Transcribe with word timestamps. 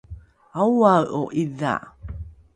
aoae’o 0.59 1.21
’idha? 1.41 1.75